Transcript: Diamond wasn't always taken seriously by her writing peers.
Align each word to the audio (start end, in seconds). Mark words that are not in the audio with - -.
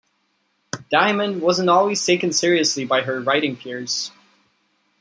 Diamond 0.89 1.43
wasn't 1.43 1.69
always 1.69 2.03
taken 2.03 2.31
seriously 2.33 2.85
by 2.85 3.03
her 3.03 3.21
writing 3.21 3.55
peers. 3.55 4.09